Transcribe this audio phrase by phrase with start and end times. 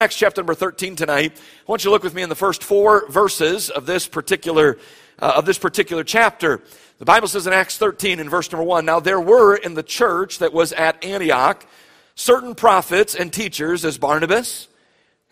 [0.00, 1.32] Acts chapter number 13 tonight.
[1.36, 4.78] I want you to look with me in the first four verses of this particular,
[5.18, 6.62] uh, of this particular chapter.
[6.98, 9.82] The Bible says in Acts 13 in verse number 1 Now there were in the
[9.82, 11.66] church that was at Antioch
[12.14, 14.68] certain prophets and teachers as Barnabas,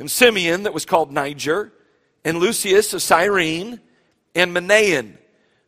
[0.01, 1.73] and Simeon that was called Niger,
[2.25, 3.79] and Lucius of Cyrene,
[4.35, 5.17] and Manaen,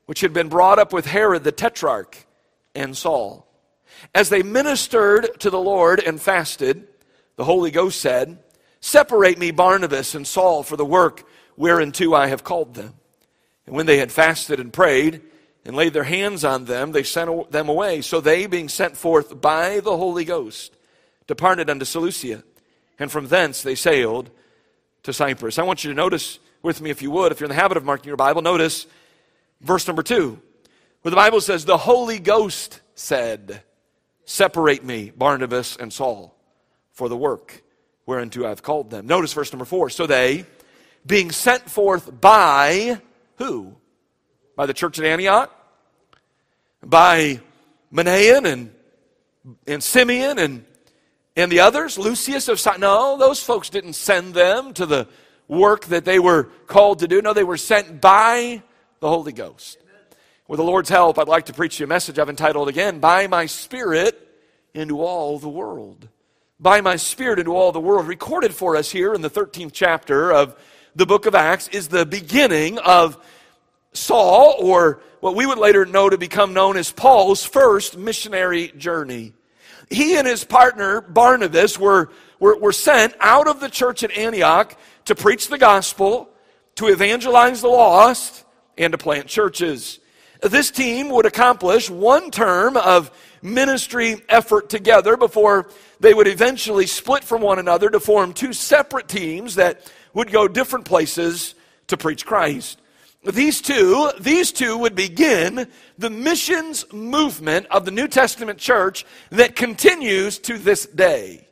[0.07, 2.27] which had been brought up with Herod the Tetrarch,
[2.75, 3.47] and Saul.
[4.13, 6.89] As they ministered to the Lord and fasted,
[7.37, 8.39] the Holy Ghost said,
[8.81, 11.25] Separate me, Barnabas and Saul, for the work
[11.57, 12.95] whereunto I have called them.
[13.67, 15.21] And when they had fasted and prayed
[15.65, 18.01] and laid their hands on them, they sent them away.
[18.01, 20.75] So they, being sent forth by the Holy Ghost,
[21.27, 22.45] departed unto Seleucia.
[22.99, 24.31] And from thence they sailed
[25.03, 25.59] to Cyprus.
[25.59, 27.77] I want you to notice with me, if you would, if you're in the habit
[27.77, 28.87] of marking your Bible, notice
[29.61, 30.41] verse number two,
[31.03, 33.63] where the Bible says, The Holy Ghost said,
[34.25, 36.35] Separate me, Barnabas and Saul,
[36.93, 37.63] for the work
[38.09, 39.07] whereunto I've called them.
[39.07, 39.91] Notice verse number four.
[39.91, 40.47] So they,
[41.05, 43.03] being sent forth by
[43.37, 43.75] who?
[44.57, 45.55] By the church at Antioch?
[46.83, 47.41] By
[47.93, 48.73] Manaen and,
[49.67, 50.65] and Simeon and,
[51.37, 51.99] and the others?
[51.99, 55.07] Lucius of Cy- No, those folks didn't send them to the
[55.47, 57.21] work that they were called to do.
[57.21, 58.63] No, they were sent by
[59.01, 59.77] the Holy Ghost.
[60.49, 63.27] With the Lord's help, I'd like to preach you a message I've entitled again, By
[63.27, 64.19] My Spirit
[64.73, 66.09] into All the World
[66.61, 70.33] by my Spirit into all the world, recorded for us here in the 13th chapter
[70.33, 70.57] of
[70.97, 73.17] the book of Acts, is the beginning of
[73.93, 79.35] Saul, or what we would later know to become known as Paul's first missionary journey.
[79.89, 84.77] He and his partner, Barnabas, were, were, were sent out of the church at Antioch
[85.05, 86.29] to preach the gospel,
[86.75, 88.45] to evangelize the lost,
[88.77, 90.01] and to plant churches.
[90.43, 93.11] This team would accomplish one term of
[93.43, 95.69] ministry effort together before
[96.01, 100.49] they would eventually split from one another to form two separate teams that would go
[100.49, 101.55] different places
[101.89, 102.81] to preach Christ.
[103.25, 109.57] These two, these two would begin the missions movement of the New Testament church that
[109.57, 111.47] continues to this day.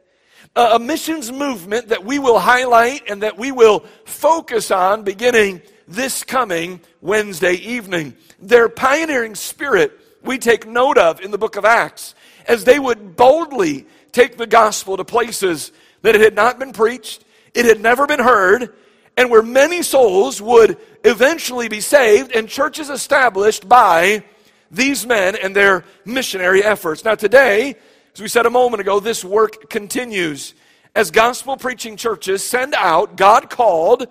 [0.54, 6.24] A missions movement that we will highlight and that we will focus on beginning this
[6.24, 8.16] coming Wednesday evening.
[8.40, 12.14] Their pioneering spirit we take note of in the book of Acts
[12.46, 15.72] as they would boldly take the gospel to places
[16.02, 18.74] that it had not been preached, it had never been heard,
[19.16, 24.22] and where many souls would eventually be saved and churches established by
[24.70, 27.04] these men and their missionary efforts.
[27.04, 27.76] Now, today,
[28.14, 30.54] as we said a moment ago, this work continues
[30.94, 34.06] as gospel preaching churches send out God called,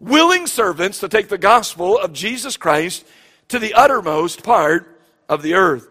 [0.00, 3.06] willing servants to take the gospel of Jesus Christ
[3.48, 4.95] to the uttermost part
[5.28, 5.88] of the earth.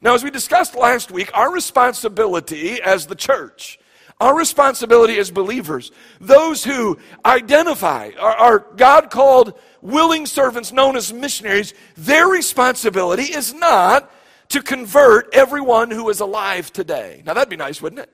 [0.00, 3.78] Now, as we discussed last week, our responsibility as the church,
[4.20, 11.12] our responsibility as believers, those who identify, are, are God called willing servants known as
[11.12, 14.10] missionaries, their responsibility is not
[14.48, 17.22] to convert everyone who is alive today.
[17.24, 18.10] Now, that'd be nice, wouldn't it?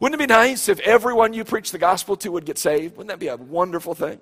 [0.00, 2.96] Wouldn't it be nice if everyone you preach the gospel to would get saved?
[2.96, 4.20] Wouldn't that be a wonderful thing?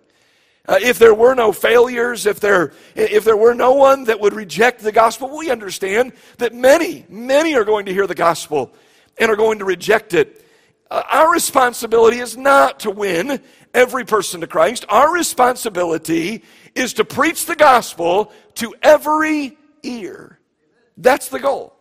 [0.69, 4.33] Uh, if there were no failures, if there, if there were no one that would
[4.33, 8.73] reject the gospel, we understand that many, many are going to hear the gospel
[9.19, 10.47] and are going to reject it.
[10.89, 13.41] Uh, our responsibility is not to win
[13.75, 14.85] every person to Christ.
[14.89, 16.45] Our responsibility
[16.77, 20.39] is to preach the gospel to every ear.
[20.97, 21.75] That's the goal.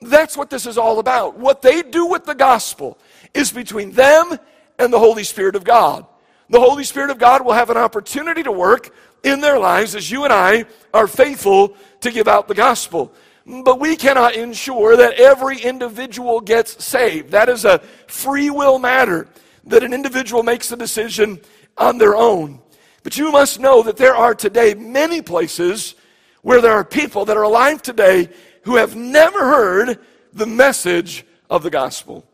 [0.00, 1.36] That's what this is all about.
[1.36, 2.96] What they do with the gospel
[3.34, 4.38] is between them
[4.78, 6.06] and the Holy Spirit of God
[6.50, 10.10] the Holy Spirit of God will have an opportunity to work in their lives as
[10.10, 13.12] you and I are faithful to give out the gospel.
[13.46, 17.30] But we cannot ensure that every individual gets saved.
[17.30, 17.78] That is a
[18.08, 19.28] free will matter,
[19.64, 21.40] that an individual makes a decision
[21.78, 22.60] on their own.
[23.04, 25.94] But you must know that there are today many places
[26.42, 28.28] where there are people that are alive today
[28.62, 29.98] who have never heard
[30.32, 32.26] the message of the gospel.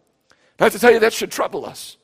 [0.58, 1.98] I have to tell you, that should trouble us.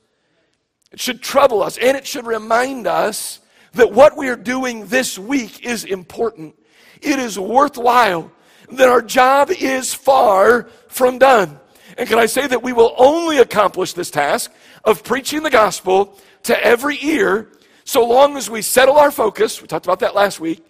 [0.93, 3.41] It should trouble us and it should remind us
[3.73, 6.55] that what we are doing this week is important.
[7.01, 8.31] It is worthwhile,
[8.71, 11.59] that our job is far from done.
[11.99, 14.53] And can I say that we will only accomplish this task
[14.85, 17.49] of preaching the gospel to every ear
[17.85, 20.65] so long as we settle our focus, we talked about that last week,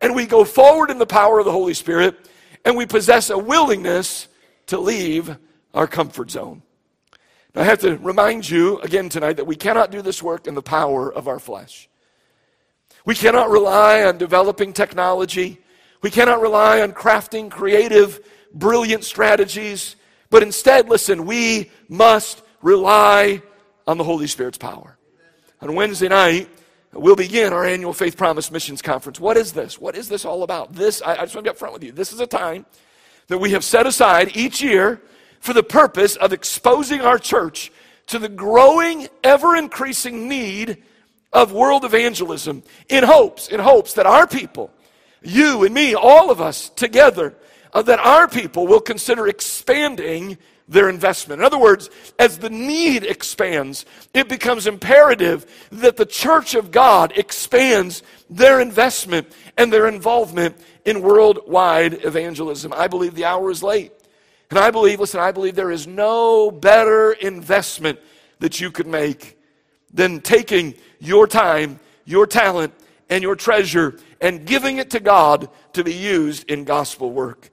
[0.00, 2.28] and we go forward in the power of the Holy Spirit,
[2.64, 4.28] and we possess a willingness
[4.66, 5.36] to leave
[5.72, 6.62] our comfort zone.
[7.54, 10.62] I have to remind you again tonight that we cannot do this work in the
[10.62, 11.88] power of our flesh.
[13.04, 15.58] We cannot rely on developing technology.
[16.02, 18.20] We cannot rely on crafting creative,
[18.52, 19.96] brilliant strategies.
[20.28, 23.42] But instead, listen, we must rely
[23.86, 24.98] on the Holy Spirit's power.
[25.62, 26.50] on Wednesday night,
[26.92, 29.18] we'll begin our annual Faith Promise Missions Conference.
[29.18, 29.80] What is this?
[29.80, 30.74] What is this all about?
[30.74, 31.92] This, I, I just want to be upfront with you.
[31.92, 32.66] This is a time
[33.28, 35.00] that we have set aside each year
[35.40, 37.72] for the purpose of exposing our church
[38.08, 40.82] to the growing, ever increasing need
[41.32, 44.70] of world evangelism in hopes, in hopes that our people,
[45.22, 47.34] you and me, all of us together,
[47.72, 50.38] uh, that our people will consider expanding
[50.68, 51.40] their investment.
[51.40, 51.88] In other words,
[52.18, 59.32] as the need expands, it becomes imperative that the church of God expands their investment
[59.56, 62.72] and their involvement in worldwide evangelism.
[62.74, 63.92] I believe the hour is late.
[64.50, 67.98] And I believe, listen, I believe there is no better investment
[68.38, 69.38] that you could make
[69.92, 72.72] than taking your time, your talent,
[73.10, 77.50] and your treasure and giving it to God to be used in gospel work.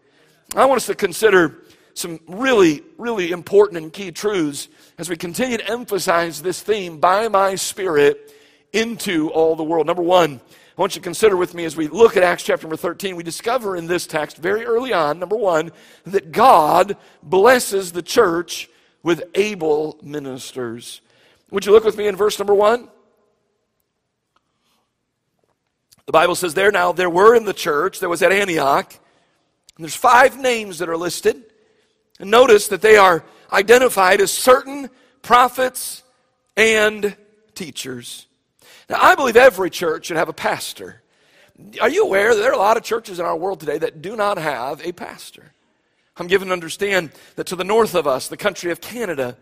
[0.56, 1.64] I want us to consider
[1.94, 7.28] some really, really important and key truths as we continue to emphasize this theme by
[7.28, 8.34] my Spirit
[8.74, 9.88] into all the world.
[9.88, 10.42] Number one,
[10.77, 13.16] I want you to consider with me as we look at Acts chapter number 13,
[13.16, 15.72] we discover in this text very early on, number one,
[16.06, 18.69] that God blesses the church
[19.01, 21.00] with able ministers.
[21.50, 22.89] Would you look with me in verse number one?
[26.07, 28.94] The Bible says there now, there were in the church that was at Antioch,
[29.77, 31.42] and there's five names that are listed.
[32.19, 34.89] And notice that they are identified as certain
[35.22, 36.04] prophets
[36.57, 37.16] and
[37.54, 38.27] teachers.
[38.90, 41.02] Now, I believe every church should have a pastor.
[41.82, 44.02] Are you aware that there are a lot of churches in our world today that
[44.02, 45.52] do not have a pastor?
[46.18, 49.38] I'm given to understand that to the north of us, the country of Canada,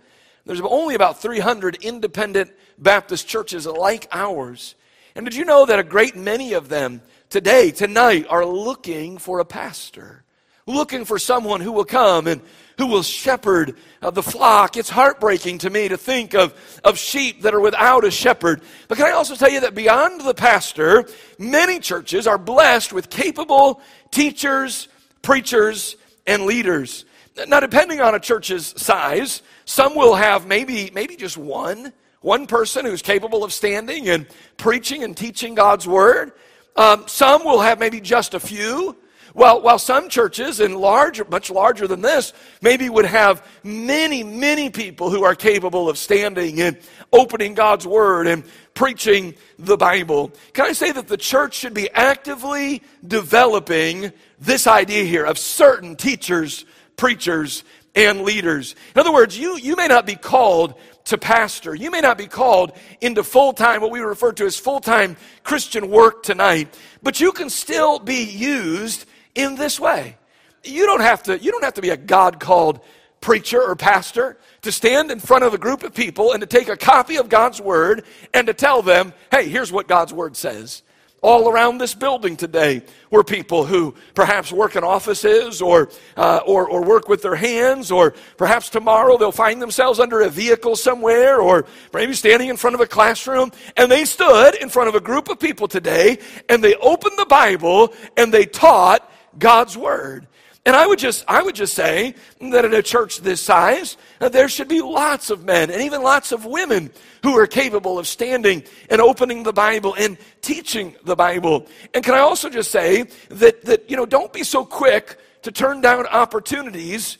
[0.45, 4.75] there's only about 300 independent Baptist churches like ours.
[5.15, 9.39] And did you know that a great many of them today, tonight, are looking for
[9.39, 10.23] a pastor?
[10.65, 12.41] Looking for someone who will come and
[12.77, 14.77] who will shepherd uh, the flock.
[14.77, 16.53] It's heartbreaking to me to think of,
[16.83, 18.61] of sheep that are without a shepherd.
[18.87, 21.05] But can I also tell you that beyond the pastor,
[21.37, 23.81] many churches are blessed with capable
[24.11, 24.87] teachers,
[25.21, 27.05] preachers, and leaders.
[27.47, 31.91] Now, depending on a church's size, some will have maybe, maybe just one,
[32.21, 34.27] one person who's capable of standing and
[34.57, 36.33] preaching and teaching God's word.
[36.75, 38.97] Um, some will have maybe just a few.
[39.33, 44.69] While, while some churches, and large, much larger than this, maybe would have many, many
[44.69, 46.77] people who are capable of standing and
[47.11, 48.43] opening God's Word and
[48.75, 50.31] preaching the Bible.
[50.53, 55.95] Can I say that the church should be actively developing this idea here of certain
[55.95, 56.65] teachers,
[56.95, 57.63] preachers,
[57.95, 58.75] and leaders?
[58.95, 60.75] In other words, you, you may not be called
[61.05, 61.73] to pastor.
[61.73, 65.17] You may not be called into full time, what we refer to as full time
[65.43, 70.17] Christian work tonight, but you can still be used in this way.
[70.63, 72.79] You don't have to, you don't have to be a God called
[73.19, 76.67] preacher or pastor to stand in front of a group of people and to take
[76.67, 78.03] a copy of God's word
[78.33, 80.83] and to tell them, hey, here's what God's word says.
[81.21, 86.67] All around this building today were people who perhaps work in offices or, uh, or,
[86.67, 91.39] or work with their hands, or perhaps tomorrow they'll find themselves under a vehicle somewhere,
[91.39, 93.53] or maybe standing in front of a classroom.
[93.77, 96.17] And they stood in front of a group of people today
[96.49, 100.27] and they opened the Bible and they taught God's word.
[100.65, 104.29] And I would just, I would just say that in a church this size, uh,
[104.29, 106.89] there should be lots of men and even lots of women
[107.21, 111.67] who are capable of standing and opening the Bible and teaching the Bible.
[111.93, 115.51] And can I also just say that, that you know, don't be so quick to
[115.51, 117.17] turn down opportunities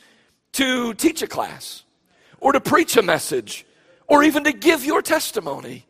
[0.54, 1.84] to teach a class
[2.40, 3.66] or to preach a message
[4.08, 5.86] or even to give your testimony.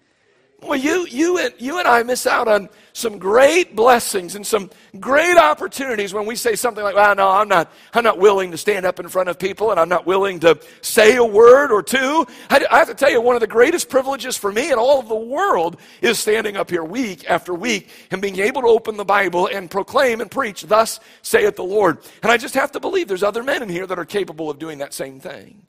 [0.64, 4.70] Well, you, you, and, you and I miss out on some great blessings and some
[5.00, 8.58] great opportunities when we say something like, well, no, I'm not, I'm not willing to
[8.58, 11.84] stand up in front of people and I'm not willing to say a word or
[11.84, 12.26] two.
[12.50, 15.00] I, I have to tell you, one of the greatest privileges for me in all
[15.00, 18.96] of the world is standing up here week after week and being able to open
[18.96, 21.98] the Bible and proclaim and preach, thus saith the Lord.
[22.22, 24.60] And I just have to believe there's other men in here that are capable of
[24.60, 25.66] doing that same thing.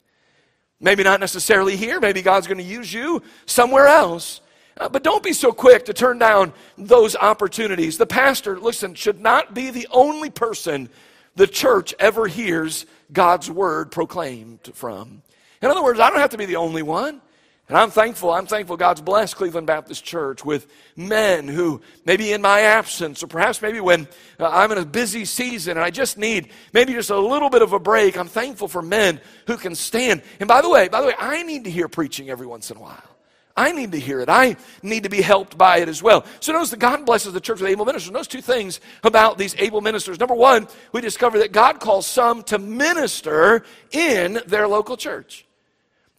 [0.79, 1.99] Maybe not necessarily here.
[1.99, 4.41] Maybe God's going to use you somewhere else.
[4.77, 7.97] Uh, but don't be so quick to turn down those opportunities.
[7.97, 10.89] The pastor, listen, should not be the only person
[11.35, 15.21] the church ever hears God's word proclaimed from.
[15.61, 17.21] In other words, I don't have to be the only one.
[17.67, 22.39] And I'm thankful, I'm thankful God's blessed Cleveland Baptist Church with men who, maybe in
[22.39, 24.07] my absence, or perhaps maybe when
[24.39, 27.63] uh, I'm in a busy season and I just need maybe just a little bit
[27.63, 30.21] of a break, I'm thankful for men who can stand.
[30.39, 32.77] And by the way, by the way, I need to hear preaching every once in
[32.77, 33.14] a while.
[33.57, 34.27] I need to hear it.
[34.27, 36.25] I need to be helped by it as well.
[36.41, 38.11] So notice that God blesses the church with able ministers.
[38.11, 40.19] Notice two things about these able ministers.
[40.19, 45.45] Number one, we discover that God calls some to minister in their local church.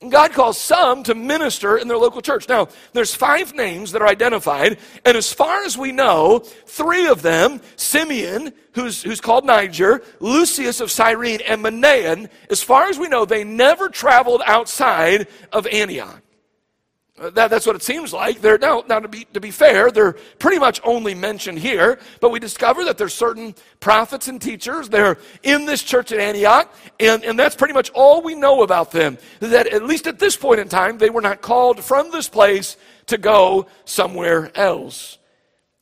[0.09, 2.49] God calls some to minister in their local church.
[2.49, 7.23] Now, there's five names that are identified, and as far as we know, three of
[7.23, 13.09] them, Simeon, who's, who's called Niger, Lucius of Cyrene, and Manaen, as far as we
[13.09, 16.23] know, they never traveled outside of Antioch.
[17.19, 18.43] That, that's what it seems like.
[18.43, 22.31] They're now, now to be to be fair, they're pretty much only mentioned here, but
[22.31, 24.91] we discover that there's certain prophets and teachers.
[24.91, 28.91] They're in this church at Antioch, and, and that's pretty much all we know about
[28.91, 29.17] them.
[29.41, 32.77] That at least at this point in time, they were not called from this place
[33.07, 35.17] to go somewhere else.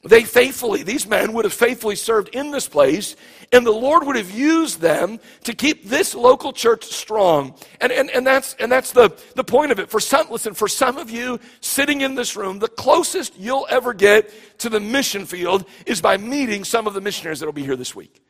[0.07, 3.17] They faithfully, these men would have faithfully served in this place,
[3.53, 7.55] and the Lord would have used them to keep this local church strong.
[7.81, 9.89] And, and, and, that's, and that's the, the point of it.
[9.89, 13.95] For some, listen, for some of you sitting in this room, the closest you'll ever
[13.95, 17.65] get to the mission field is by meeting some of the missionaries that will be
[17.65, 18.23] here this week.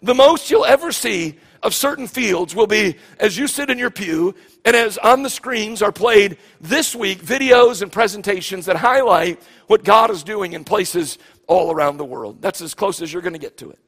[0.00, 3.90] The most you'll ever see of certain fields will be as you sit in your
[3.90, 4.34] pew
[4.64, 9.84] and as on the screens are played this week videos and presentations that highlight what
[9.84, 12.40] God is doing in places all around the world.
[12.40, 13.78] That's as close as you're going to get to it.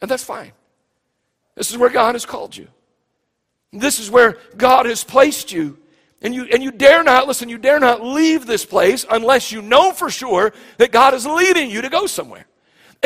[0.00, 0.52] And that's fine.
[1.54, 2.68] This is where God has called you.
[3.72, 5.78] This is where God has placed you.
[6.22, 9.60] And you, and you dare not, listen, you dare not leave this place unless you
[9.60, 12.46] know for sure that God is leading you to go somewhere.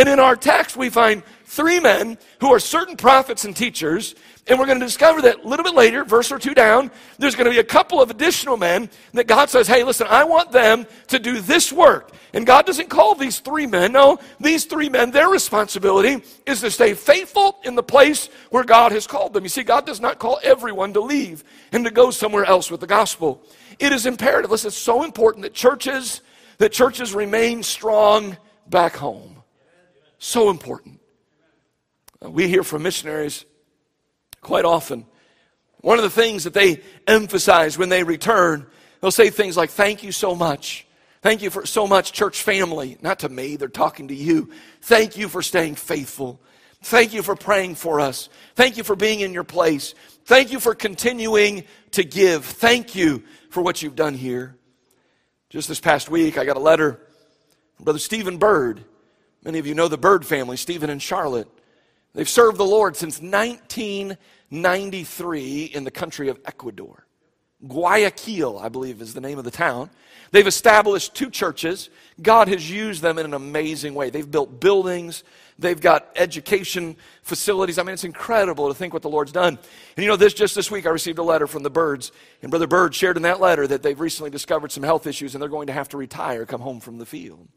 [0.00, 4.14] And in our text, we find three men who are certain prophets and teachers.
[4.46, 7.34] And we're going to discover that a little bit later, verse or two down, there's
[7.34, 10.52] going to be a couple of additional men that God says, hey, listen, I want
[10.52, 12.12] them to do this work.
[12.32, 13.92] And God doesn't call these three men.
[13.92, 18.92] No, these three men, their responsibility is to stay faithful in the place where God
[18.92, 19.42] has called them.
[19.42, 22.80] You see, God does not call everyone to leave and to go somewhere else with
[22.80, 23.42] the gospel.
[23.78, 24.50] It is imperative.
[24.50, 26.22] Listen, it's so important that churches,
[26.56, 29.39] that churches remain strong back home.
[30.20, 31.00] So important.
[32.22, 33.46] Uh, we hear from missionaries
[34.42, 35.06] quite often.
[35.78, 38.66] One of the things that they emphasize when they return,
[39.00, 40.86] they'll say things like, Thank you so much.
[41.22, 42.98] Thank you for so much, church family.
[43.00, 44.50] Not to me, they're talking to you.
[44.82, 46.40] Thank you for staying faithful.
[46.82, 48.28] Thank you for praying for us.
[48.54, 49.94] Thank you for being in your place.
[50.26, 52.44] Thank you for continuing to give.
[52.44, 54.56] Thank you for what you've done here.
[55.48, 57.00] Just this past week, I got a letter
[57.76, 58.84] from Brother Stephen Bird.
[59.44, 61.48] Many of you know the Bird family, Stephen and Charlotte.
[62.12, 67.06] They've served the Lord since 1993 in the country of Ecuador.
[67.66, 69.90] Guayaquil, I believe, is the name of the town.
[70.32, 71.90] They've established two churches.
[72.20, 74.10] God has used them in an amazing way.
[74.10, 75.24] They've built buildings,
[75.58, 77.78] they've got education facilities.
[77.78, 79.58] I mean, it's incredible to think what the Lord's done.
[79.96, 82.50] And you know, this just this week I received a letter from the Birds, and
[82.50, 85.48] Brother Bird shared in that letter that they've recently discovered some health issues and they're
[85.48, 87.48] going to have to retire, come home from the field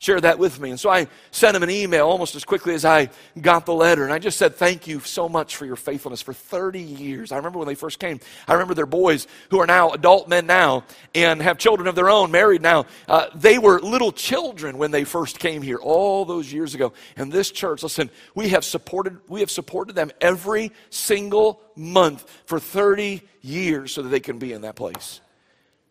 [0.00, 0.70] shared that with me.
[0.70, 3.08] And so I sent him an email almost as quickly as I
[3.40, 4.04] got the letter.
[4.04, 7.32] And I just said, Thank you so much for your faithfulness for 30 years.
[7.32, 8.20] I remember when they first came.
[8.46, 10.84] I remember their boys who are now adult men now
[11.14, 12.86] and have children of their own, married now.
[13.08, 16.92] Uh, they were little children when they first came here all those years ago.
[17.16, 22.60] And this church, listen, we have supported, we have supported them every single month for
[22.60, 25.20] 30 years so that they can be in that place.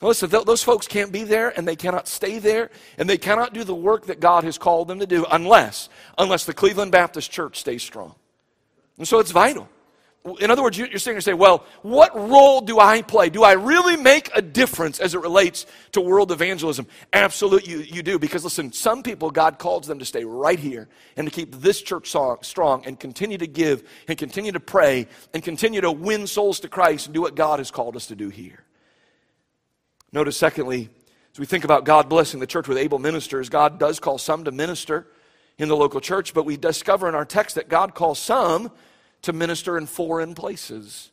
[0.04, 3.64] Listen, those folks can't be there and they cannot stay there and they cannot do
[3.64, 7.60] the work that God has called them to do unless, unless the Cleveland Baptist Church
[7.60, 8.16] stays strong.
[8.98, 9.70] And so it's vital.
[10.40, 13.30] In other words, you're sitting here saying, well, what role do I play?
[13.30, 16.88] Do I really make a difference as it relates to world evangelism?
[17.12, 18.18] Absolutely, you, you do.
[18.18, 21.82] Because listen, some people, God calls them to stay right here and to keep this
[21.82, 26.62] church strong and continue to give and continue to pray and continue to win souls
[26.62, 28.64] to Christ and do what God has called us to do here.
[30.14, 30.90] Notice, secondly,
[31.34, 34.44] as we think about God blessing the church with able ministers, God does call some
[34.44, 35.08] to minister
[35.58, 38.72] in the local church, but we discover in our text that God calls some
[39.24, 41.10] to minister in foreign places.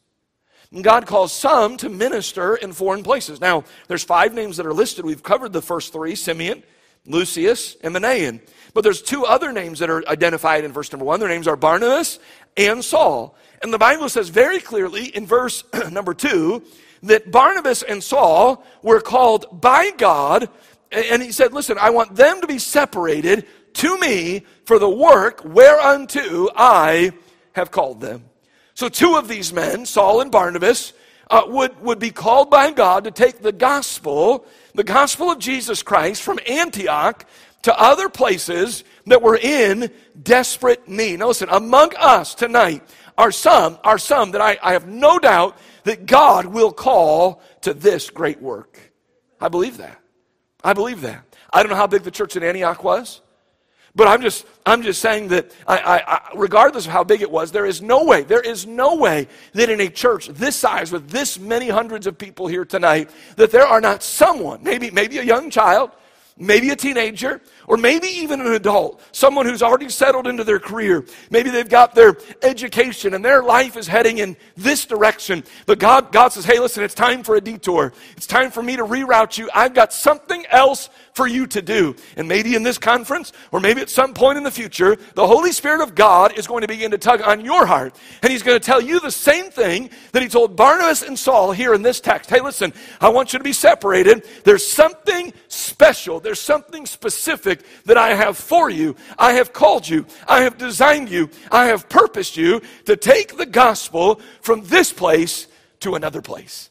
[0.82, 3.40] God calls some to minister in foreign places.
[3.40, 5.06] Now, there's five names that are listed.
[5.06, 6.62] We've covered the first three Simeon,
[7.06, 8.40] Lucius, and Manaen.
[8.74, 11.20] But there's two other names that are identified in verse number one.
[11.20, 12.18] Their names are Barnabas
[12.54, 13.34] and Saul.
[13.62, 16.62] And the Bible says very clearly in verse number two
[17.02, 20.48] that Barnabas and Saul were called by God,
[20.90, 25.42] and he said, Listen, I want them to be separated to me for the work
[25.44, 27.12] whereunto I
[27.52, 28.24] have called them.
[28.74, 30.92] So, two of these men, Saul and Barnabas,
[31.30, 35.82] uh, would, would be called by God to take the gospel, the gospel of Jesus
[35.82, 37.24] Christ, from Antioch
[37.62, 39.90] to other places that were in
[40.20, 41.20] desperate need.
[41.20, 42.82] Now, listen, among us tonight
[43.16, 47.74] are some, are some that I, I have no doubt that God will call to
[47.74, 48.78] this great work.
[49.40, 49.98] I believe that.
[50.62, 51.24] I believe that.
[51.52, 53.22] I don't know how big the church in Antioch was,
[53.94, 57.30] But I'm just, I'm just saying that I, I, I, regardless of how big it
[57.30, 60.92] was, there is no way, there is no way that in a church this size
[60.92, 65.18] with this many hundreds of people here tonight, that there are not someone, maybe, maybe
[65.18, 65.90] a young child,
[66.36, 71.04] maybe a teenager, or maybe even an adult, someone who's already settled into their career.
[71.30, 75.44] Maybe they've got their education and their life is heading in this direction.
[75.66, 77.92] But God, God says, hey, listen, it's time for a detour.
[78.16, 79.48] It's time for me to reroute you.
[79.54, 81.94] I've got something else for you to do.
[82.16, 85.52] And maybe in this conference, or maybe at some point in the future, the Holy
[85.52, 87.94] Spirit of God is going to begin to tug on your heart.
[88.22, 91.52] And He's going to tell you the same thing that He told Barnabas and Saul
[91.52, 92.30] here in this text.
[92.30, 94.26] Hey, listen, I want you to be separated.
[94.44, 98.96] There's something special, there's something specific that I have for you.
[99.18, 103.46] I have called you, I have designed you, I have purposed you to take the
[103.46, 105.46] gospel from this place
[105.80, 106.70] to another place.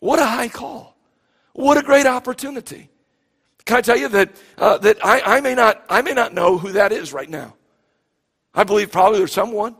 [0.00, 0.96] What a high call.
[1.52, 2.88] What a great opportunity.
[3.64, 6.56] Can I tell you that, uh, that I, I, may not, I may not know
[6.56, 7.54] who that is right now?
[8.54, 9.76] I believe probably there's someone,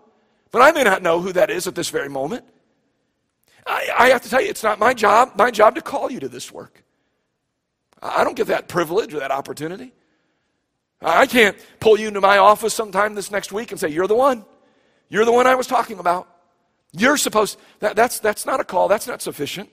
[0.50, 2.44] but I may not know who that is at this very moment.
[3.66, 6.20] I, I have to tell you, it's not my job, my job to call you
[6.20, 6.82] to this work.
[8.02, 9.92] I don't get that privilege or that opportunity.
[11.00, 14.14] I can't pull you into my office sometime this next week and say, You're the
[14.14, 14.45] one.
[15.09, 16.28] You're the one I was talking about.
[16.93, 18.88] You're supposed, that, that's, that's not a call.
[18.88, 19.71] That's not sufficient.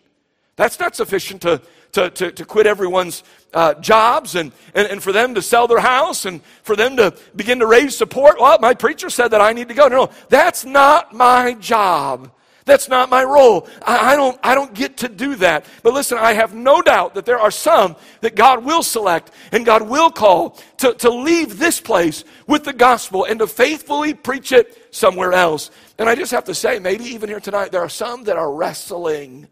[0.56, 1.62] That's not sufficient to,
[1.94, 5.80] to, to, to quit everyone's uh, jobs and, and, and for them to sell their
[5.80, 8.40] house and for them to begin to raise support.
[8.40, 9.88] Well, my preacher said that I need to go.
[9.88, 12.32] No, no, that's not my job.
[12.66, 13.68] That's not my role.
[13.84, 15.68] I, I, don't, I don't get to do that.
[15.84, 19.64] But listen, I have no doubt that there are some that God will select and
[19.64, 24.52] God will call to, to leave this place with the gospel and to faithfully preach
[24.52, 25.70] it somewhere else.
[26.00, 28.52] And I just have to say, maybe even here tonight, there are some that are
[28.52, 29.48] wrestling.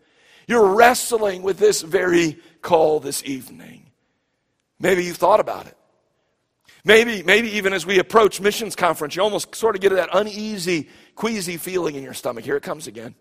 [0.47, 3.91] You're wrestling with this very call this evening.
[4.79, 5.77] Maybe you've thought about it.
[6.85, 10.89] Maybe, maybe even as we approach missions conference, you almost sort of get that uneasy,
[11.15, 12.43] queasy feeling in your stomach.
[12.43, 13.15] Here it comes again.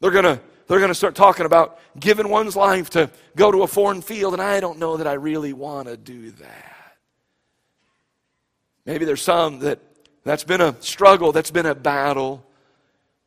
[0.00, 4.00] They're gonna, they're gonna start talking about giving one's life to go to a foreign
[4.00, 6.96] field, and I don't know that I really want to do that.
[8.86, 9.78] Maybe there's some that
[10.24, 12.46] that's been a struggle, that's been a battle.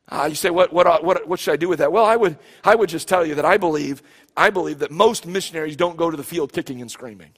[0.09, 1.91] Uh, you say, what, what, what, what should I do with that?
[1.91, 4.01] Well, I would, I would just tell you that I believe,
[4.35, 7.31] I believe that most missionaries don't go to the field kicking and screaming.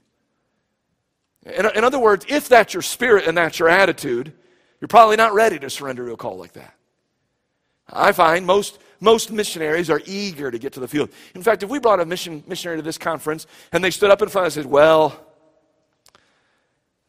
[1.46, 4.34] In, in other words, if that's your spirit and that's your attitude,
[4.82, 6.74] you're probably not ready to surrender to a call like that.
[7.92, 11.10] I find most, most missionaries are eager to get to the field.
[11.36, 14.22] In fact, if we brought a mission, missionary to this conference and they stood up
[14.22, 15.20] in front and said, Well,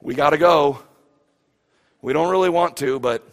[0.02, 0.80] we got to go.
[2.02, 3.26] We don't really want to, but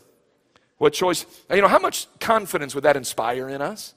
[0.78, 1.26] what choice?
[1.50, 3.94] You know, how much confidence would that inspire in us?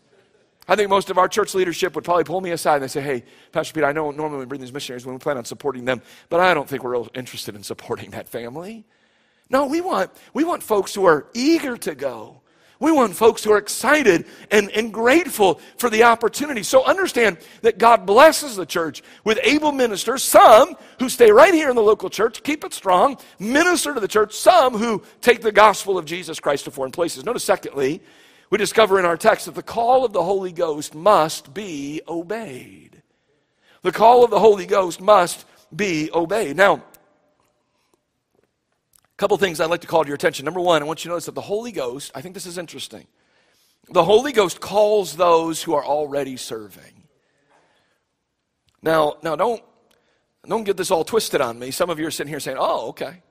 [0.69, 3.25] I think most of our church leadership would probably pull me aside and say, Hey,
[3.53, 6.03] Pastor Pete, I know normally we bring these missionaries when we plan on supporting them,
[6.29, 8.85] but I don't think we're real interested in supporting that family.
[9.49, 12.41] No, we want, we want folks who are eager to go.
[12.79, 16.63] We want folks who are excited and, and grateful for the opportunity.
[16.63, 21.71] So understand that God blesses the church with able ministers, some who stay right here
[21.71, 25.53] in the local church, keep it strong, minister to the church, some who take the
[25.53, 27.25] gospel of Jesus Christ to foreign places.
[27.25, 28.03] Notice, secondly,
[28.51, 33.03] we discover in our text that the call of the Holy Ghost must be obeyed.
[33.83, 36.57] The call of the Holy Ghost must be obeyed.
[36.57, 36.83] Now, a
[39.17, 40.45] couple things I'd like to call to your attention.
[40.45, 42.59] Number one, I want you to notice that the Holy Ghost, I think this is
[42.59, 43.07] interesting.
[43.89, 47.05] The Holy Ghost calls those who are already serving.
[48.83, 49.63] Now, now don't,
[50.47, 51.71] don't get this all twisted on me.
[51.71, 53.23] Some of you are sitting here saying, oh, okay.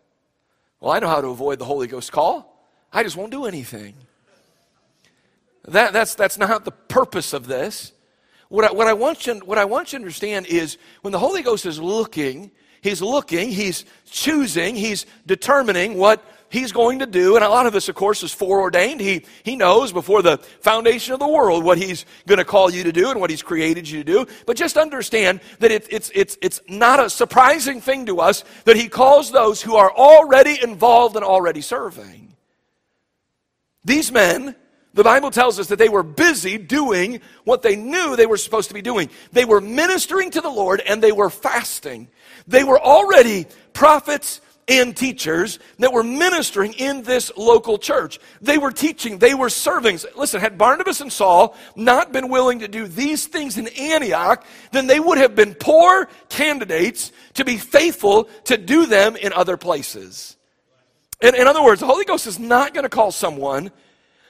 [0.80, 2.68] Well, I know how to avoid the Holy Ghost call.
[2.92, 3.96] I just won't do anything.
[5.68, 7.92] That, that's, that's not the purpose of this.
[8.50, 11.20] What I, what, I want you, what I want you to understand is when the
[11.20, 12.52] Holy Ghost is looking,
[12.82, 17.36] He's looking, He's choosing, He's determining what He's going to do.
[17.36, 19.02] And a lot of this, of course, is foreordained.
[19.02, 22.84] He, he knows before the foundation of the world what He's going to call you
[22.84, 24.28] to do and what He's created you to do.
[24.46, 28.76] But just understand that it, it's, it's, it's not a surprising thing to us that
[28.76, 32.36] He calls those who are already involved and already serving.
[33.84, 34.56] These men,
[34.96, 38.70] the Bible tells us that they were busy doing what they knew they were supposed
[38.70, 39.10] to be doing.
[39.34, 42.08] They were ministering to the Lord and they were fasting.
[42.48, 48.20] They were already prophets and teachers that were ministering in this local church.
[48.42, 50.00] They were teaching, they were serving.
[50.16, 54.88] Listen, had Barnabas and Saul not been willing to do these things in Antioch, then
[54.88, 60.38] they would have been poor candidates to be faithful to do them in other places.
[61.22, 63.72] In, in other words, the Holy Ghost is not going to call someone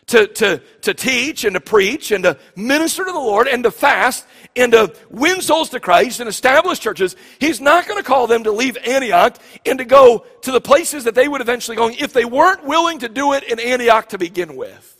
[0.08, 3.72] to, to, to teach and to preach and to minister to the Lord and to
[3.72, 8.28] fast and to win souls to Christ and establish churches, he's not going to call
[8.28, 11.90] them to leave Antioch and to go to the places that they would eventually go
[11.90, 14.96] if they weren't willing to do it in Antioch to begin with.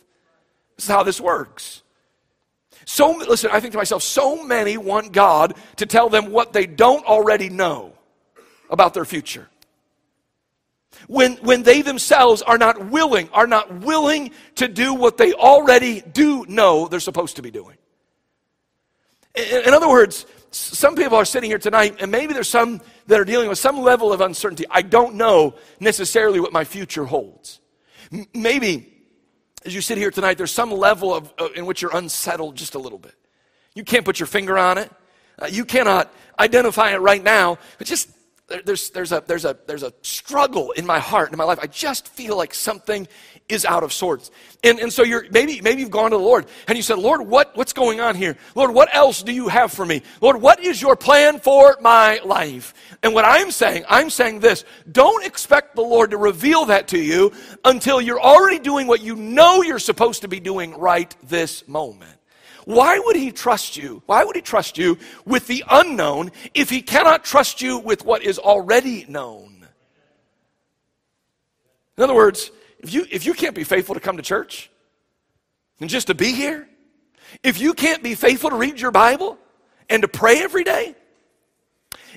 [0.76, 1.82] This is how this works.
[2.84, 6.66] So, listen, I think to myself, so many want God to tell them what they
[6.66, 7.92] don't already know
[8.70, 9.48] about their future
[11.06, 16.00] when, when they themselves are not willing, are not willing to do what they already
[16.00, 17.76] do know they're supposed to be doing.
[19.34, 23.20] In, in other words, some people are sitting here tonight, and maybe there's some that
[23.20, 24.64] are dealing with some level of uncertainty.
[24.70, 27.60] I don't know necessarily what my future holds.
[28.12, 28.92] M- maybe
[29.66, 32.76] as you sit here tonight, there's some level of, uh, in which you're unsettled just
[32.76, 33.14] a little bit.
[33.74, 34.90] You can't put your finger on it.
[35.38, 38.08] Uh, you cannot identify it right now, but just
[38.48, 41.58] there's, there's, a, there's, a, there's a struggle in my heart in my life.
[41.60, 43.08] I just feel like something
[43.48, 44.30] is out of sorts.
[44.62, 47.22] And, and so you're, maybe, maybe you've gone to the Lord and you said, Lord,
[47.22, 48.36] what, what's going on here?
[48.54, 50.02] Lord, what else do you have for me?
[50.20, 52.72] Lord, what is your plan for my life?
[53.02, 56.98] And what I'm saying, I'm saying this don't expect the Lord to reveal that to
[56.98, 57.32] you
[57.64, 62.15] until you're already doing what you know you're supposed to be doing right this moment.
[62.66, 64.02] Why would he trust you?
[64.06, 68.24] Why would he trust you with the unknown if he cannot trust you with what
[68.24, 69.68] is already known?
[71.96, 72.50] In other words,
[72.80, 74.68] if you, if you can't be faithful to come to church
[75.78, 76.68] and just to be here,
[77.44, 79.38] if you can't be faithful to read your Bible
[79.88, 80.96] and to pray every day,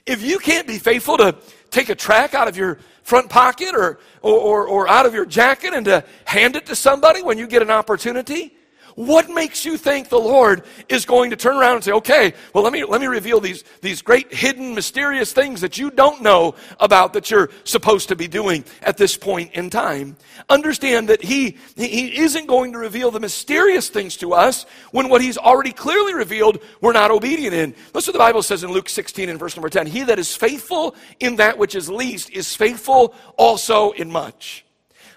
[0.07, 1.35] if you can't be faithful to
[1.69, 5.27] take a track out of your front pocket or, or, or, or out of your
[5.27, 8.55] jacket and to hand it to somebody when you get an opportunity,
[8.95, 12.63] what makes you think the Lord is going to turn around and say, okay, well,
[12.63, 16.56] let me, let me reveal these, these great hidden, mysterious things that you don't know
[16.80, 20.17] about that you're supposed to be doing at this point in time?
[20.49, 25.21] Understand that He, he isn't going to reveal the mysterious things to us when what
[25.21, 27.75] He's already clearly revealed we're not obedient in.
[27.93, 29.86] Listen what the Bible says in Luke 16 and verse number 10.
[29.86, 34.65] He that is faithful in that which is least is faithful also in much.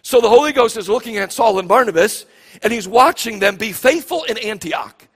[0.02, 2.26] So the Holy Ghost is looking at Saul and Barnabas
[2.62, 5.08] and he's watching them be faithful in Antioch.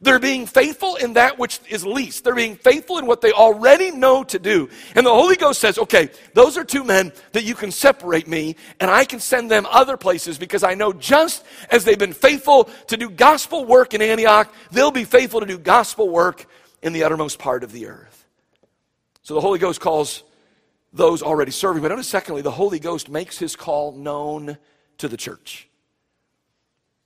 [0.00, 2.24] They're being faithful in that which is least.
[2.24, 4.68] They're being faithful in what they already know to do.
[4.96, 8.56] And the Holy Ghost says, okay, those are two men that you can separate me,
[8.80, 12.64] and I can send them other places because I know just as they've been faithful
[12.88, 16.46] to do gospel work in Antioch, they'll be faithful to do gospel work
[16.82, 18.26] in the uttermost part of the earth.
[19.22, 20.24] So the Holy Ghost calls
[20.92, 21.80] those already serving.
[21.80, 24.58] But notice, secondly, the Holy Ghost makes his call known
[24.98, 25.68] to the church.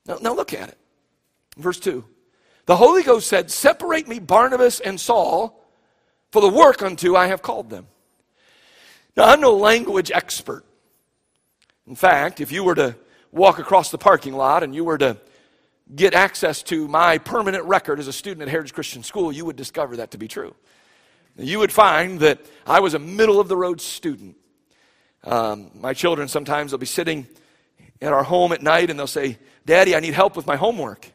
[0.06, 0.78] Now, now look at it.
[1.56, 2.04] Verse 2.
[2.66, 5.64] The Holy Ghost said, Separate me, Barnabas and Saul,
[6.32, 7.86] for the work unto I have called them.
[9.16, 10.64] Now, I'm no language expert.
[11.86, 12.96] In fact, if you were to
[13.30, 15.16] walk across the parking lot and you were to
[15.94, 19.56] get access to my permanent record as a student at Heritage Christian School, you would
[19.56, 20.54] discover that to be true.
[21.38, 24.36] You would find that I was a middle of the road student.
[25.22, 27.26] Um, my children sometimes will be sitting
[28.00, 31.10] at our home at night and they'll say, Daddy, I need help with my homework.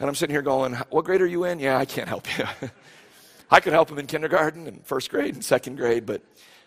[0.00, 1.60] And I'm sitting here going, What grade are you in?
[1.60, 2.44] Yeah, I can't help you.
[3.50, 6.20] I could help him in kindergarten and first grade and second grade, but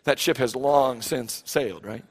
[0.06, 2.06] that ship has long since sailed, right?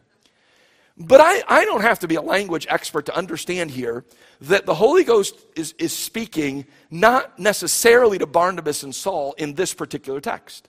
[0.98, 4.04] But I, I don't have to be a language expert to understand here
[4.42, 9.72] that the Holy Ghost is, is speaking not necessarily to Barnabas and Saul in this
[9.72, 10.68] particular text.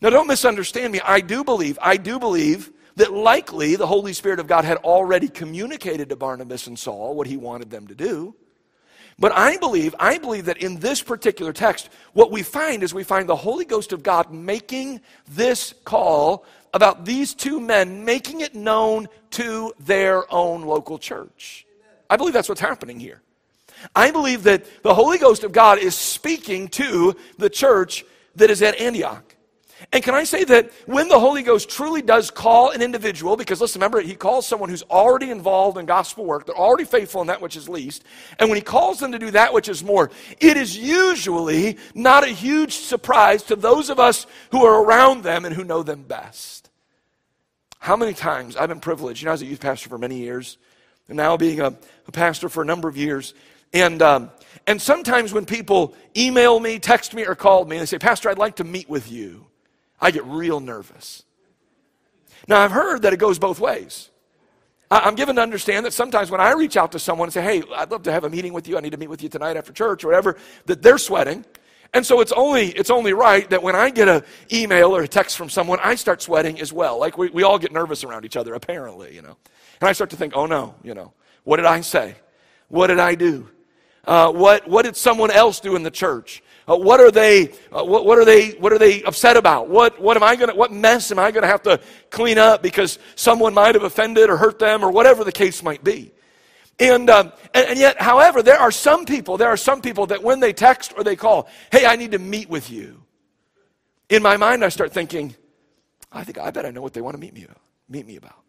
[0.00, 1.00] Now, don't misunderstand me.
[1.00, 5.28] I do believe, I do believe that likely the Holy Spirit of God had already
[5.28, 8.34] communicated to Barnabas and Saul what he wanted them to do.
[9.18, 13.04] But I believe, I believe that in this particular text, what we find is we
[13.04, 18.54] find the Holy Ghost of God making this call about these two men, making it
[18.54, 21.64] known to their own local church.
[22.10, 23.22] I believe that's what's happening here.
[23.94, 28.04] I believe that the Holy Ghost of God is speaking to the church
[28.36, 29.33] that is at Antioch.
[29.92, 33.60] And can I say that when the Holy Ghost truly does call an individual, because
[33.60, 37.26] listen, remember, he calls someone who's already involved in gospel work, they're already faithful in
[37.28, 38.04] that which is least,
[38.38, 42.24] and when he calls them to do that which is more, it is usually not
[42.24, 46.02] a huge surprise to those of us who are around them and who know them
[46.02, 46.70] best.
[47.78, 50.18] How many times I've been privileged, you know, I was a youth pastor for many
[50.18, 50.56] years,
[51.08, 53.34] and now being a, a pastor for a number of years,
[53.74, 54.30] and, um,
[54.66, 58.30] and sometimes when people email me, text me, or call me, and they say, Pastor,
[58.30, 59.46] I'd like to meet with you.
[60.00, 61.24] I get real nervous.
[62.46, 64.10] Now, I've heard that it goes both ways.
[64.90, 67.62] I'm given to understand that sometimes when I reach out to someone and say, hey,
[67.74, 69.56] I'd love to have a meeting with you, I need to meet with you tonight
[69.56, 71.44] after church or whatever, that they're sweating.
[71.94, 75.08] And so it's only, it's only right that when I get an email or a
[75.08, 76.98] text from someone, I start sweating as well.
[76.98, 79.36] Like we, we all get nervous around each other, apparently, you know.
[79.80, 81.12] And I start to think, oh no, you know,
[81.44, 82.16] What did I say?
[82.68, 83.48] What did I do?
[84.06, 86.42] Uh, what, what did someone else do in the church?
[86.66, 87.48] Uh, what are they?
[87.70, 88.50] Uh, what, what, are they?
[88.52, 89.68] What are they upset about?
[89.68, 90.54] What what am I to?
[90.54, 91.78] What mess am I going to have to
[92.10, 95.84] clean up because someone might have offended or hurt them or whatever the case might
[95.84, 96.12] be?
[96.78, 99.36] And, um, and, and yet, however, there are some people.
[99.36, 102.18] There are some people that when they text or they call, "Hey, I need to
[102.18, 103.02] meet with you."
[104.08, 105.34] In my mind, I start thinking,
[106.10, 108.16] "I think I bet I know what they want to meet me about, meet me
[108.16, 108.42] about."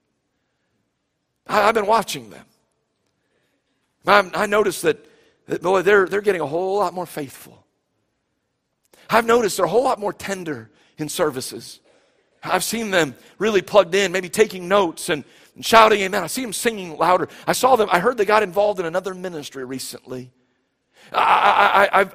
[1.47, 2.45] I, have been watching them.
[4.07, 5.05] I, I noticed that,
[5.47, 7.64] that boy, they're they're getting a whole lot more faithful.
[9.09, 11.79] I've noticed they're a whole lot more tender in services.
[12.43, 15.23] I've seen them really plugged in, maybe taking notes and,
[15.55, 16.23] and shouting amen.
[16.23, 17.27] I see them singing louder.
[17.47, 20.31] I saw them, I heard they got involved in another ministry recently.
[21.13, 22.07] I,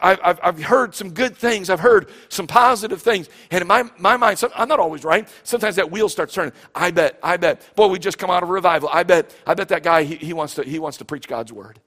[0.43, 1.71] have heard some good things.
[1.71, 3.29] I've heard some positive things.
[3.51, 5.29] And in my, my mind, some, I'm not always right.
[5.45, 6.53] Sometimes that wheel starts turning.
[6.75, 7.75] I bet, I bet.
[7.77, 8.89] Boy, we just come out of revival.
[8.93, 11.53] I bet, I bet that guy, he, he, wants to, he wants to preach God's
[11.53, 11.81] word.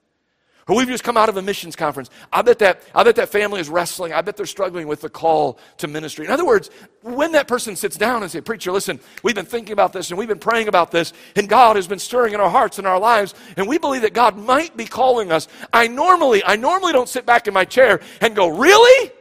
[0.68, 2.10] Or we've just come out of a missions conference.
[2.32, 4.14] I bet that, I bet that family is wrestling.
[4.14, 6.26] I bet they're struggling with the call to ministry.
[6.26, 6.70] In other words,
[7.02, 10.18] when that person sits down and says, Preacher, listen, we've been thinking about this and
[10.18, 13.00] we've been praying about this, and God has been stirring in our hearts and our
[13.00, 15.50] lives, and we believe that God might be calling us.
[15.74, 19.12] I normally, I normally don't sit back in my chair and go, Really?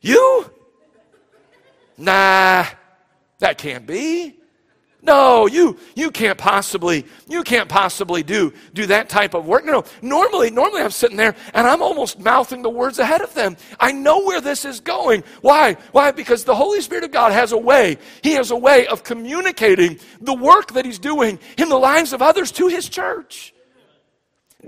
[0.00, 0.50] You?
[1.96, 2.66] Nah,
[3.38, 4.36] that can't be.
[5.04, 9.64] No, you, you can't possibly, you can't possibly do, do that type of work.
[9.66, 9.84] No, no.
[10.00, 13.58] Normally, normally I'm sitting there and I'm almost mouthing the words ahead of them.
[13.78, 15.22] I know where this is going.
[15.42, 15.74] Why?
[15.92, 16.10] Why?
[16.10, 17.98] Because the Holy Spirit of God has a way.
[18.22, 22.22] He has a way of communicating the work that He's doing in the lives of
[22.22, 23.52] others to His church.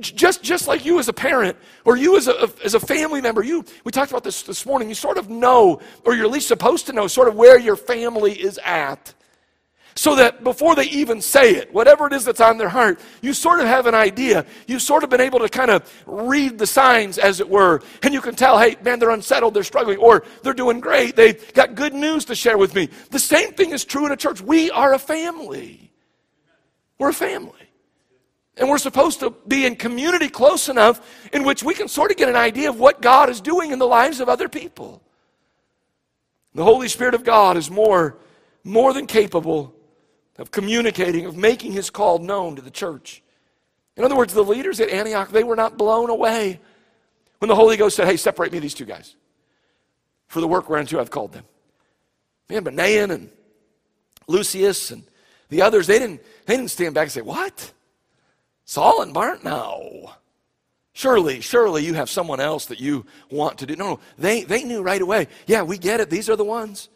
[0.01, 3.42] Just, just like you as a parent or you as a, as a family member,
[3.42, 6.49] you, we talked about this this morning, you sort of know, or you're at least
[6.49, 9.14] supposed to know, sort of where your family is at
[9.97, 13.33] so that before they even say it, whatever it is that's on their heart, you
[13.33, 14.45] sort of have an idea.
[14.67, 18.13] You've sort of been able to kind of read the signs, as it were, and
[18.13, 21.75] you can tell, hey, man, they're unsettled, they're struggling, or they're doing great, they've got
[21.75, 22.91] good news to share with me.
[23.11, 24.43] The same thing is true in a church.
[24.43, 25.91] We are a family.
[26.99, 27.53] We're a family.
[28.59, 31.01] And we're supposed to be in community close enough
[31.33, 33.79] in which we can sort of get an idea of what God is doing in
[33.79, 35.03] the lives of other people.
[36.55, 38.17] The Holy Spirit of God is more,
[38.65, 39.76] more than capable
[40.38, 43.22] of communicating, of making his call known to the church.
[43.96, 46.61] In other words, the leaders at Antioch, they were not blown away
[47.38, 49.16] when the Holy Ghost said, Hey, separate me these two guys
[50.29, 51.44] for the work whereunto I've called them.
[52.49, 53.31] Man, but Manaen and
[54.29, 55.03] Lucius and
[55.49, 57.72] the others, they didn't, they didn't stand back and say, What?
[58.64, 59.44] Saul and Bart?
[59.44, 60.12] No.
[60.92, 63.77] Surely, surely you have someone else that you want to do.
[63.77, 65.29] No, no, they, they knew right away.
[65.46, 66.09] Yeah, we get it.
[66.09, 66.88] These are the ones.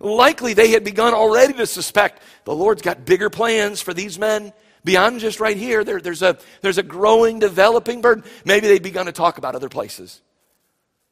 [0.00, 4.52] Likely they had begun already to suspect the Lord's got bigger plans for these men
[4.84, 5.84] beyond just right here.
[5.84, 8.24] There, there's, a, there's a growing, developing burden.
[8.44, 10.20] Maybe they'd begun to talk about other places.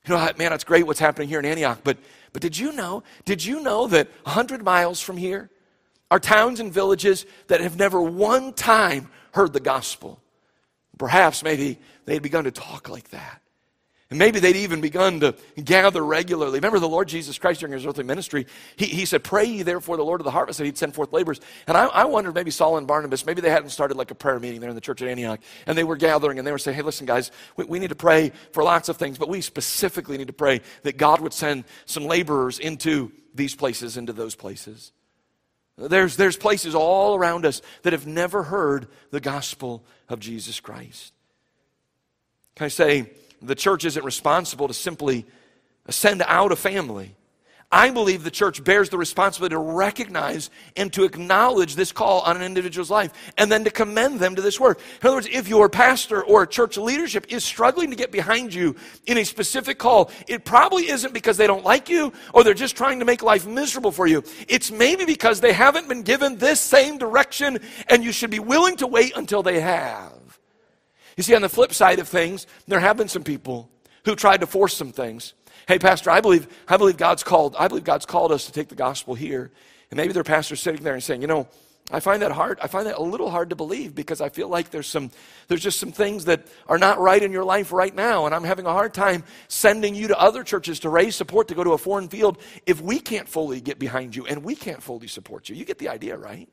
[0.07, 1.97] You know, man, it's great what's happening here in Antioch, but,
[2.33, 5.51] but did you know, did you know that 100 miles from here
[6.11, 10.21] are towns and villages that have never one time heard the gospel?
[10.99, 13.41] Perhaps maybe they had begun to talk like that.
[14.15, 16.59] And maybe they'd even begun to gather regularly.
[16.59, 18.47] Remember the Lord Jesus Christ during his earthly ministry,
[18.77, 21.13] he, he said, Pray ye therefore the Lord of the harvest that he'd send forth
[21.13, 21.41] laborers.
[21.67, 24.39] And I, I wondered maybe Saul and Barnabas, maybe they hadn't started like a prayer
[24.39, 25.41] meeting there in the church at Antioch.
[25.67, 27.97] And they were gathering and they were saying, Hey, listen, guys, we, we need to
[27.97, 31.65] pray for lots of things, but we specifically need to pray that God would send
[31.85, 34.93] some laborers into these places, into those places.
[35.77, 41.13] There's, there's places all around us that have never heard the gospel of Jesus Christ.
[42.55, 43.11] Can I say,
[43.47, 45.27] the church isn't responsible to simply
[45.89, 47.17] send out a family.
[47.75, 52.37] I believe the church bears the responsibility to recognize and to acknowledge this call on
[52.37, 54.79] an individual's life and then to commend them to this work.
[55.01, 58.77] In other words, if your pastor or church leadership is struggling to get behind you
[59.07, 62.77] in a specific call, it probably isn't because they don't like you or they're just
[62.77, 64.23] trying to make life miserable for you.
[64.47, 68.77] It's maybe because they haven't been given this same direction and you should be willing
[68.77, 70.13] to wait until they have.
[71.17, 73.71] You see, on the flip side of things, there have been some people
[74.05, 75.35] who tried to force some things.
[75.67, 78.69] Hey, Pastor, I believe, I believe God's called, I believe God's called us to take
[78.69, 79.51] the gospel here.
[79.91, 81.49] And maybe their pastor's sitting there and saying, you know,
[81.91, 82.59] I find that hard.
[82.63, 85.11] I find that a little hard to believe because I feel like there's some
[85.49, 88.45] there's just some things that are not right in your life right now and I'm
[88.45, 91.73] having a hard time sending you to other churches to raise support to go to
[91.73, 95.51] a foreign field if we can't fully get behind you and we can't fully support
[95.51, 95.57] you.
[95.57, 96.49] You get the idea, right?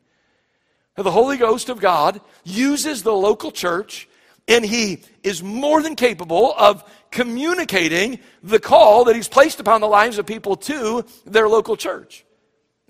[0.97, 4.09] The Holy Ghost of God uses the local church
[4.47, 9.87] and he is more than capable of communicating the call that he's placed upon the
[9.87, 12.25] lives of people to their local church.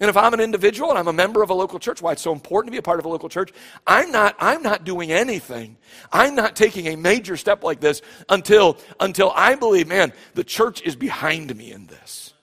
[0.01, 2.23] And if I'm an individual and I'm a member of a local church, why it's
[2.23, 3.51] so important to be a part of a local church,
[3.85, 5.77] I'm not, I'm not doing anything.
[6.11, 10.81] I'm not taking a major step like this until, until I believe, man, the church
[10.81, 12.33] is behind me in this.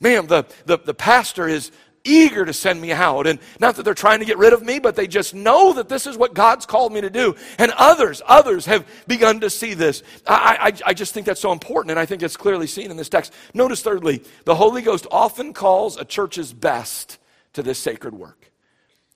[0.00, 1.70] Man, the, the, the pastor is,
[2.04, 3.26] eager to send me out.
[3.26, 5.88] And not that they're trying to get rid of me, but they just know that
[5.88, 7.34] this is what God's called me to do.
[7.58, 10.02] And others, others have begun to see this.
[10.26, 12.96] I, I, I just think that's so important, and I think it's clearly seen in
[12.96, 13.32] this text.
[13.54, 17.18] Notice, thirdly, the Holy Ghost often calls a church's best
[17.54, 18.50] to this sacred work.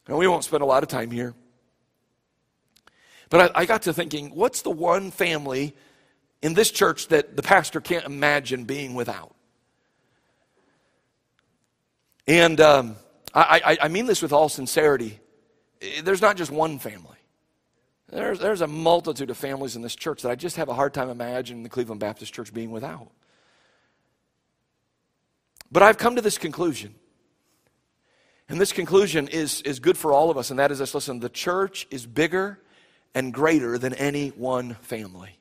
[0.08, 1.34] Now, we won't spend a lot of time here.
[3.28, 5.74] But I, I got to thinking, what's the one family
[6.42, 9.35] in this church that the pastor can't imagine being without?
[12.26, 12.96] And um,
[13.34, 15.20] I, I, I mean this with all sincerity.
[16.02, 17.16] There's not just one family.
[18.08, 20.94] There's, there's a multitude of families in this church that I just have a hard
[20.94, 23.10] time imagining the Cleveland Baptist Church being without.
[25.70, 26.94] But I've come to this conclusion.
[28.48, 31.18] And this conclusion is, is good for all of us, and that is this listen,
[31.18, 32.60] the church is bigger
[33.12, 35.38] and greater than any one family.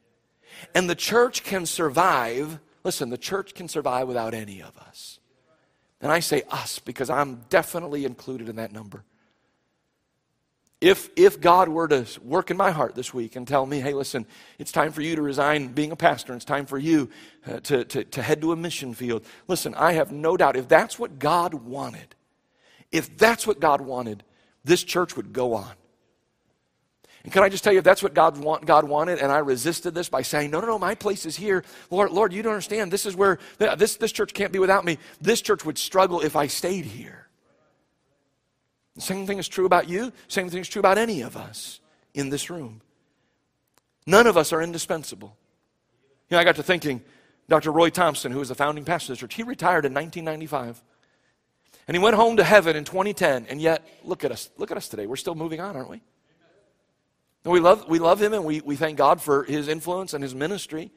[0.73, 5.19] And the church can survive, listen, the church can survive without any of us.
[6.01, 9.03] And I say us because I'm definitely included in that number.
[10.81, 13.93] If, if God were to work in my heart this week and tell me, hey,
[13.93, 14.25] listen,
[14.59, 17.09] it's time for you to resign being a pastor, and it's time for you
[17.47, 20.67] uh, to, to, to head to a mission field, listen, I have no doubt if
[20.67, 22.13] that's what God wanted,
[22.91, 24.23] if that's what God wanted,
[24.63, 25.71] this church would go on.
[27.25, 29.95] And can I just tell you, that's what God, want, God wanted, and I resisted
[29.95, 31.63] this by saying, no, no, no, my place is here.
[31.89, 32.93] Lord, Lord, you don't understand.
[32.93, 34.99] This is where, this, this church can't be without me.
[35.19, 37.27] This church would struggle if I stayed here.
[38.93, 40.13] The same thing is true about you.
[40.27, 41.79] Same thing is true about any of us
[42.13, 42.81] in this room.
[44.05, 45.35] None of us are indispensable.
[46.29, 47.01] You know, I got to thinking,
[47.49, 47.71] Dr.
[47.71, 50.83] Roy Thompson, who was the founding pastor of this church, he retired in 1995.
[51.87, 53.47] And he went home to heaven in 2010.
[53.49, 54.51] And yet, look at us.
[54.57, 55.07] Look at us today.
[55.07, 56.03] We're still moving on, aren't we?
[57.45, 60.23] And we love, we love him and we, we thank God for his influence and
[60.23, 60.91] his ministry.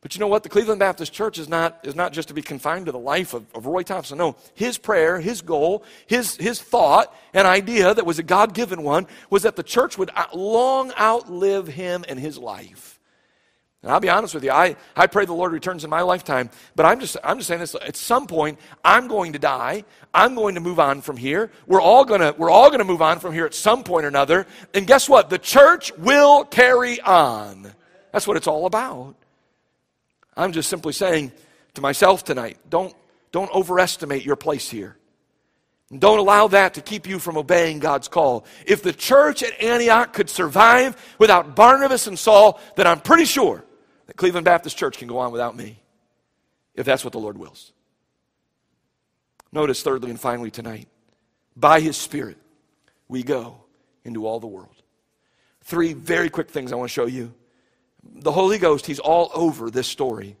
[0.00, 0.42] But you know what?
[0.44, 3.34] The Cleveland Baptist Church is not, is not just to be confined to the life
[3.34, 4.16] of, of Roy Thompson.
[4.16, 8.82] No, his prayer, his goal, his, his thought and idea that was a God given
[8.82, 12.97] one was that the church would long outlive him and his life.
[13.88, 16.50] And I'll be honest with you, I, I pray the Lord returns in my lifetime,
[16.76, 19.84] but I'm just, I'm just saying this at some point, I'm going to die.
[20.12, 21.50] I'm going to move on from here.
[21.66, 24.46] We're all gonna, we're all gonna move on from here at some point or another.
[24.74, 25.30] And guess what?
[25.30, 27.72] The church will carry on.
[28.12, 29.14] That's what it's all about.
[30.36, 31.32] I'm just simply saying
[31.72, 32.94] to myself tonight, don't,
[33.32, 34.98] don't overestimate your place here.
[35.98, 38.44] Don't allow that to keep you from obeying God's call.
[38.66, 43.64] If the church at Antioch could survive without Barnabas and Saul, then I'm pretty sure
[44.08, 45.78] that Cleveland Baptist Church can go on without me,
[46.74, 47.72] if that's what the Lord wills.
[49.52, 50.88] Notice, thirdly and finally, tonight,
[51.54, 52.38] by His Spirit,
[53.06, 53.64] we go
[54.04, 54.74] into all the world.
[55.62, 57.34] Three very quick things I want to show you.
[58.02, 60.36] The Holy Ghost, He's all over this story.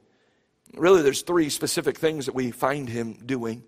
[0.74, 3.64] Really, there's three specific things that we find Him doing.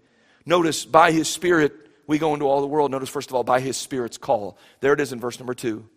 [0.46, 1.74] Notice, by His Spirit,
[2.06, 2.90] we go into all the world.
[2.90, 4.56] Notice, first of all, by His Spirit's call.
[4.80, 5.88] There it is in verse number two.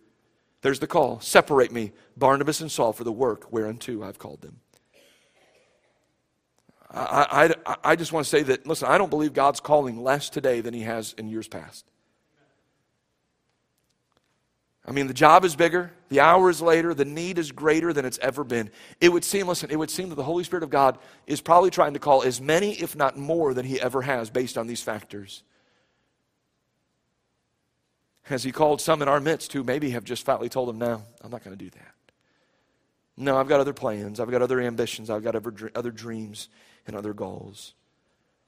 [0.63, 4.61] There's the call Separate me, Barnabas and Saul, for the work whereunto I've called them.
[6.89, 10.29] I, I, I just want to say that, listen, I don't believe God's calling less
[10.29, 11.85] today than He has in years past.
[14.85, 18.05] I mean, the job is bigger, the hour is later, the need is greater than
[18.05, 18.69] it's ever been.
[19.01, 21.71] It would seem, listen, it would seem that the Holy Spirit of God is probably
[21.71, 24.83] trying to call as many, if not more, than He ever has based on these
[24.83, 25.43] factors.
[28.23, 31.03] Has he called some in our midst who maybe have just flatly told him, no,
[31.21, 31.93] I'm not going to do that?
[33.17, 34.19] No, I've got other plans.
[34.19, 35.09] I've got other ambitions.
[35.09, 36.49] I've got other, dreams
[36.87, 37.73] and other goals.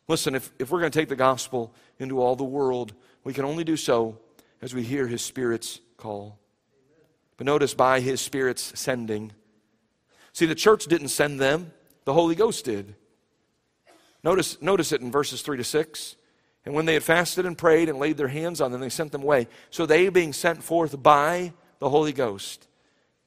[0.07, 3.45] Listen, if, if we're going to take the gospel into all the world, we can
[3.45, 4.17] only do so
[4.61, 6.39] as we hear his Spirit's call.
[7.37, 9.33] But notice by his Spirit's sending.
[10.31, 11.71] See, the church didn't send them,
[12.05, 12.95] the Holy Ghost did.
[14.23, 16.15] Notice, notice it in verses 3 to 6.
[16.65, 19.11] And when they had fasted and prayed and laid their hands on them, they sent
[19.11, 19.47] them away.
[19.69, 22.67] So they, being sent forth by the Holy Ghost,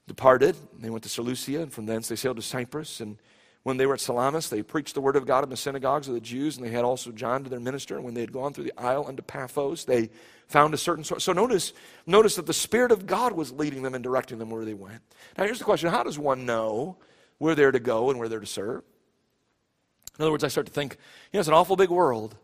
[0.08, 0.56] departed.
[0.78, 3.00] They went to Seleucia, and from thence they sailed to Cyprus.
[3.00, 3.18] And
[3.62, 6.14] when they were at Salamis, they preached the word of God in the synagogues of
[6.14, 7.94] the Jews, and they had also John to their minister.
[7.94, 10.10] And when they had gone through the isle unto Paphos, they
[10.48, 11.04] found a certain.
[11.04, 11.72] So notice,
[12.06, 15.02] notice that the Spirit of God was leading them and directing them where they went.
[15.36, 16.96] Now here's the question: How does one know
[17.36, 18.82] where they're to go and where they're to serve?
[20.18, 22.36] In other words, I start to think, you know, it's an awful big world.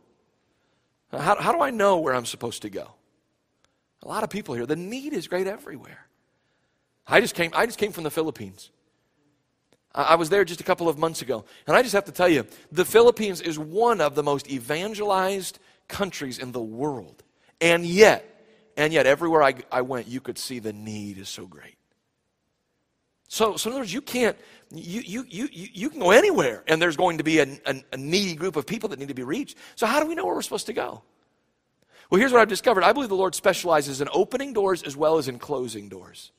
[1.19, 2.93] How, how do I know where I'm supposed to go?
[4.03, 4.67] A lot of people here.
[4.67, 6.07] The need is great everywhere.
[7.07, 8.71] I just came, I just came from the Philippines.
[9.95, 11.45] I, was there just a couple of months ago.
[11.67, 15.59] And I just have to tell you, the Philippines is one of the most evangelized
[15.87, 17.23] countries in the world.
[17.61, 18.29] And yet,
[18.77, 21.77] and yet, everywhere I, I went, you could see the need is so great.
[23.29, 24.37] So, so in other words, you can't,
[24.79, 27.97] you, you, you, you can go anywhere, and there's going to be a, a, a
[27.97, 29.57] needy group of people that need to be reached.
[29.75, 31.03] So, how do we know where we're supposed to go?
[32.11, 35.19] Well, here's what I've discovered I believe the Lord specializes in opening doors as well
[35.19, 36.33] as in closing doors.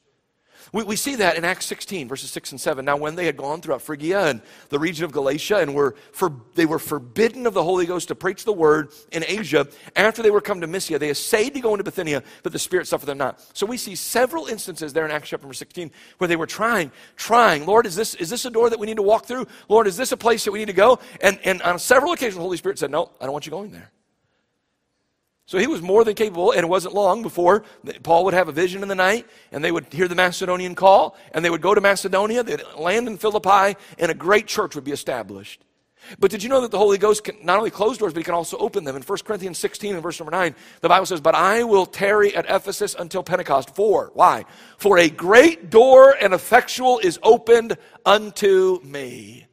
[0.71, 2.85] We, we see that in Acts 16, verses 6 and 7.
[2.85, 6.31] Now, when they had gone throughout Phrygia and the region of Galatia and were for,
[6.55, 10.31] they were forbidden of the Holy Ghost to preach the word in Asia, after they
[10.31, 13.17] were come to Mysia, they essayed to go into Bithynia, but the Spirit suffered them
[13.17, 13.43] not.
[13.53, 17.65] So we see several instances there in Acts chapter 16 where they were trying, trying,
[17.65, 19.47] Lord, is this, is this a door that we need to walk through?
[19.69, 20.99] Lord, is this a place that we need to go?
[21.21, 23.71] And, and on several occasions, the Holy Spirit said, No, I don't want you going
[23.71, 23.91] there.
[25.47, 27.63] So he was more than capable, and it wasn't long before
[28.01, 31.15] Paul would have a vision in the night, and they would hear the Macedonian call,
[31.33, 34.83] and they would go to Macedonia, they'd land in Philippi, and a great church would
[34.83, 35.61] be established.
[36.19, 38.23] But did you know that the Holy Ghost can not only close doors, but he
[38.23, 38.95] can also open them?
[38.95, 42.35] In 1 Corinthians 16 and verse number 9, the Bible says, But I will tarry
[42.35, 43.75] at Ephesus until Pentecost.
[43.75, 44.45] For, why?
[44.77, 49.47] For a great door and effectual is opened unto me.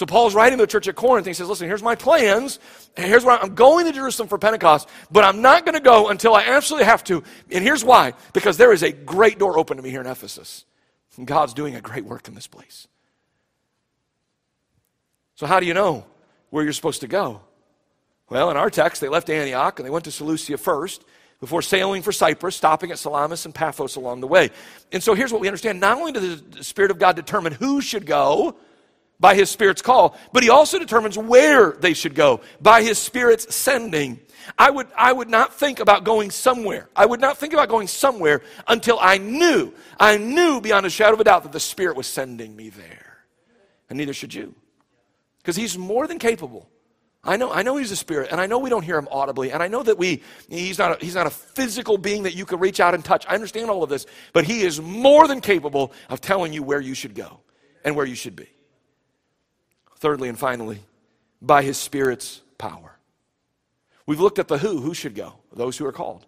[0.00, 1.26] So Paul's writing to the church at Corinth.
[1.26, 2.58] And he says, Listen, here's my plans.
[2.96, 6.34] Here's why I'm going to Jerusalem for Pentecost, but I'm not going to go until
[6.34, 7.22] I absolutely have to.
[7.52, 10.64] And here's why because there is a great door open to me here in Ephesus.
[11.18, 12.88] And God's doing a great work in this place.
[15.34, 16.06] So, how do you know
[16.48, 17.42] where you're supposed to go?
[18.30, 21.04] Well, in our text, they left Antioch and they went to Seleucia first
[21.40, 24.48] before sailing for Cyprus, stopping at Salamis and Paphos along the way.
[24.92, 27.82] And so here's what we understand not only does the Spirit of God determine who
[27.82, 28.56] should go,
[29.20, 33.54] by his Spirit's call, but he also determines where they should go by his Spirit's
[33.54, 34.18] sending.
[34.58, 36.88] I would, I would not think about going somewhere.
[36.96, 41.14] I would not think about going somewhere until I knew, I knew beyond a shadow
[41.14, 43.18] of a doubt that the Spirit was sending me there.
[43.90, 44.54] And neither should you.
[45.38, 46.68] Because he's more than capable.
[47.22, 49.52] I know, I know he's a spirit, and I know we don't hear him audibly,
[49.52, 52.46] and I know that we, he's not, a, he's not a physical being that you
[52.46, 53.26] can reach out and touch.
[53.28, 56.80] I understand all of this, but he is more than capable of telling you where
[56.80, 57.40] you should go
[57.84, 58.48] and where you should be.
[60.00, 60.80] Thirdly and finally,
[61.40, 62.96] by his Spirit's power.
[64.06, 66.26] We've looked at the who, who should go, those who are called.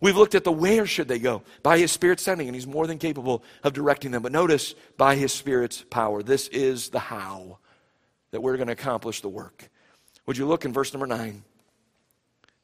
[0.00, 2.86] We've looked at the where should they go, by his Spirit sending, and he's more
[2.86, 4.22] than capable of directing them.
[4.22, 6.22] But notice, by his Spirit's power.
[6.22, 7.58] This is the how
[8.32, 9.70] that we're going to accomplish the work.
[10.26, 11.44] Would you look in verse number 9?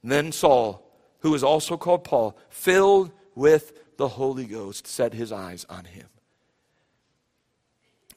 [0.03, 0.85] Then Saul,
[1.21, 6.09] who is also called Paul, filled with the Holy Ghost, set his eyes on him.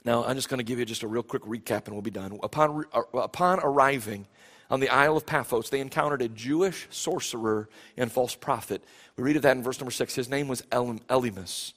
[0.06, 2.12] Now, I'm just going to give you just a real quick recap and we'll be
[2.12, 2.40] done.
[2.44, 4.28] Upon, uh, upon arriving
[4.70, 8.84] on the Isle of Paphos, they encountered a Jewish sorcerer and false prophet.
[9.18, 10.14] We read of that in verse number six.
[10.14, 11.74] His name was Elymas.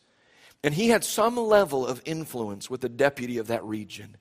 [0.63, 4.17] And he had some level of influence with the deputy of that region.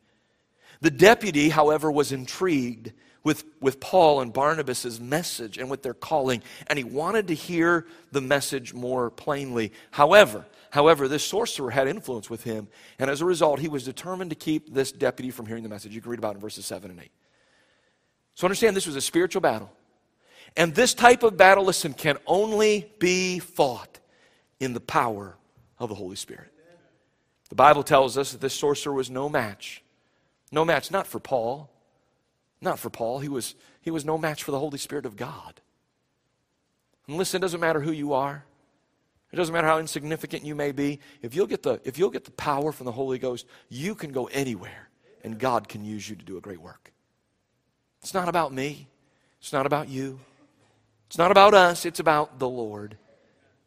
[0.79, 2.93] The deputy, however, was intrigued
[3.23, 7.87] with, with Paul and Barnabas' message and with their calling, and he wanted to hear
[8.11, 9.73] the message more plainly.
[9.91, 10.45] However,
[10.77, 12.67] However, this sorcerer had influence with him,
[12.99, 15.91] and as a result, he was determined to keep this deputy from hearing the message.
[15.95, 17.09] You can read about in verses 7 and 8.
[18.35, 19.71] So understand this was a spiritual battle.
[20.55, 23.99] And this type of battle, listen, can only be fought
[24.59, 25.35] in the power
[25.79, 26.53] of the Holy Spirit.
[27.49, 29.81] The Bible tells us that this sorcerer was no match.
[30.51, 31.71] No match, not for Paul.
[32.61, 33.17] Not for Paul.
[33.17, 35.59] He was, he was no match for the Holy Spirit of God.
[37.07, 38.45] And listen, it doesn't matter who you are.
[39.31, 40.99] It doesn't matter how insignificant you may be.
[41.21, 44.11] If you'll get the, if you'll get the power from the Holy Ghost, you can
[44.11, 44.89] go anywhere
[45.23, 46.93] and God can use you to do a great work.
[48.01, 48.87] It's not about me.
[49.39, 50.19] It's not about you.
[51.07, 51.85] It's not about us.
[51.85, 52.97] It's about the Lord.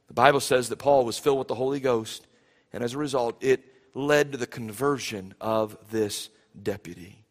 [0.08, 2.26] The Bible says that Paul was filled with the Holy Ghost,
[2.72, 6.30] and as a result, it led to the conversion of this
[6.60, 7.24] deputy.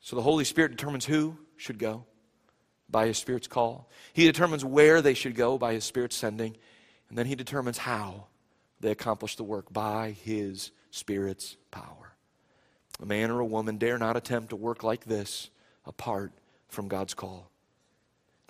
[0.00, 2.04] So the Holy Spirit determines who should go
[2.88, 3.90] by His Spirit's call.
[4.12, 6.56] He determines where they should go by His Spirit's sending.
[7.08, 8.26] And then He determines how
[8.80, 12.14] they accomplish the work by His Spirit's power.
[13.00, 15.50] A man or a woman dare not attempt to work like this
[15.86, 16.32] apart
[16.68, 17.50] from God's call.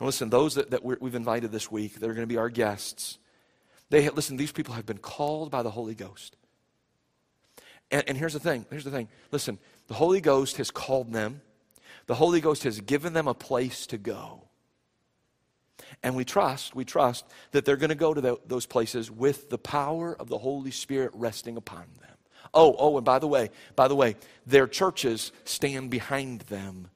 [0.00, 3.18] Now, listen, those that, that we've invited this week, they're going to be our guests.
[3.90, 6.36] They have, listen, these people have been called by the Holy Ghost.
[7.90, 9.08] And, and here's the thing here's the thing.
[9.32, 11.40] Listen, the Holy Ghost has called them
[12.08, 14.47] the Holy Ghost has given them a place to go.
[16.02, 19.50] And we trust, we trust that they're going to go to the, those places with
[19.50, 22.16] the power of the Holy Spirit resting upon them.
[22.54, 24.16] Oh, oh, and by the way, by the way,
[24.46, 26.88] their churches stand behind them.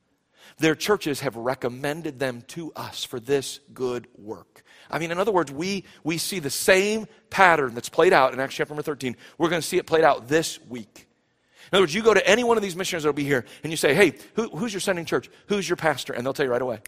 [0.58, 4.62] Their churches have recommended them to us for this good work.
[4.90, 8.40] I mean, in other words, we, we see the same pattern that's played out in
[8.40, 9.16] Acts chapter number 13.
[9.38, 11.08] We're going to see it played out this week.
[11.70, 13.46] In other words, you go to any one of these missionaries that will be here
[13.62, 15.30] and you say, hey, who, who's your sending church?
[15.46, 16.12] Who's your pastor?
[16.12, 16.80] And they'll tell you right away.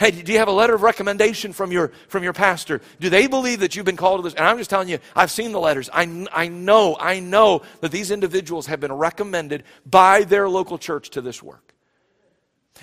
[0.00, 2.80] Hey, do you have a letter of recommendation from your, from your pastor?
[2.98, 4.34] Do they believe that you've been called to this?
[4.34, 5.88] And I'm just telling you, I've seen the letters.
[5.92, 11.10] I, I know, I know that these individuals have been recommended by their local church
[11.10, 11.74] to this work.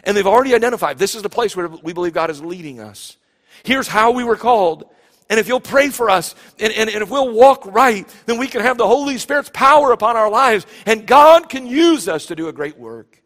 [0.05, 3.17] And they've already identified this is the place where we believe God is leading us.
[3.63, 4.85] Here's how we were called.
[5.29, 8.47] And if you'll pray for us and, and, and if we'll walk right, then we
[8.47, 10.65] can have the Holy Spirit's power upon our lives.
[10.85, 13.20] And God can use us to do a great work.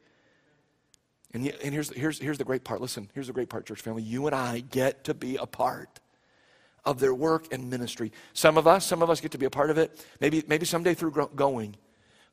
[1.36, 2.80] And, and here's, here's, here's the great part.
[2.80, 4.02] Listen, here's the great part, church family.
[4.02, 6.00] You and I get to be a part
[6.86, 8.14] of their work and ministry.
[8.32, 10.66] Some of us, some of us get to be a part of it, maybe, maybe
[10.66, 11.76] someday through going.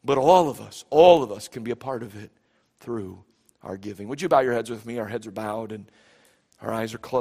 [0.04, 2.30] But all of us, all of us can be a part of it
[2.78, 3.24] through
[3.64, 4.06] our giving.
[4.06, 5.00] Would you bow your heads with me?
[5.00, 5.90] Our heads are bowed and
[6.60, 7.10] our eyes are closed.